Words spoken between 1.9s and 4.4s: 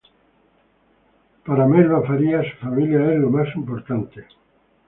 Farías su familia es lo más importante.